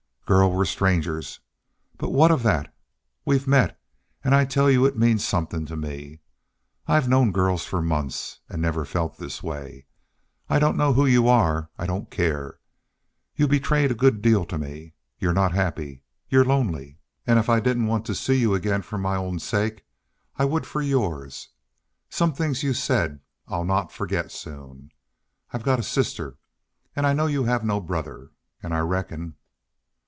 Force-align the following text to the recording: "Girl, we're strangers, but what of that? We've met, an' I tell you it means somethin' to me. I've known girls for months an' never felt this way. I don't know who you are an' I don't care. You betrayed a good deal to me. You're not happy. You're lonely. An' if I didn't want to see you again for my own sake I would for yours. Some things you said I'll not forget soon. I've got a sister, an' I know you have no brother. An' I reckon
"Girl, 0.27 0.49
we're 0.49 0.63
strangers, 0.63 1.41
but 1.97 2.11
what 2.13 2.31
of 2.31 2.41
that? 2.43 2.73
We've 3.25 3.49
met, 3.49 3.77
an' 4.23 4.33
I 4.33 4.45
tell 4.45 4.71
you 4.71 4.85
it 4.85 4.97
means 4.97 5.27
somethin' 5.27 5.65
to 5.65 5.75
me. 5.75 6.21
I've 6.87 7.09
known 7.09 7.33
girls 7.33 7.65
for 7.65 7.81
months 7.81 8.39
an' 8.47 8.61
never 8.61 8.85
felt 8.85 9.17
this 9.17 9.43
way. 9.43 9.87
I 10.47 10.57
don't 10.57 10.77
know 10.77 10.93
who 10.93 11.05
you 11.05 11.27
are 11.27 11.57
an' 11.57 11.69
I 11.79 11.85
don't 11.85 12.09
care. 12.09 12.61
You 13.35 13.45
betrayed 13.49 13.91
a 13.91 13.93
good 13.93 14.21
deal 14.21 14.45
to 14.45 14.57
me. 14.57 14.93
You're 15.19 15.33
not 15.33 15.51
happy. 15.53 16.01
You're 16.29 16.45
lonely. 16.45 16.97
An' 17.27 17.37
if 17.37 17.49
I 17.49 17.59
didn't 17.59 17.87
want 17.87 18.05
to 18.05 18.15
see 18.15 18.35
you 18.35 18.53
again 18.53 18.83
for 18.83 18.97
my 18.97 19.17
own 19.17 19.37
sake 19.37 19.83
I 20.37 20.45
would 20.45 20.65
for 20.65 20.81
yours. 20.81 21.49
Some 22.09 22.31
things 22.33 22.63
you 22.63 22.73
said 22.73 23.19
I'll 23.49 23.65
not 23.65 23.91
forget 23.91 24.31
soon. 24.31 24.91
I've 25.51 25.63
got 25.63 25.81
a 25.81 25.83
sister, 25.83 26.37
an' 26.95 27.03
I 27.03 27.11
know 27.11 27.25
you 27.27 27.43
have 27.43 27.65
no 27.65 27.81
brother. 27.81 28.31
An' 28.63 28.71
I 28.71 28.79
reckon 28.79 29.35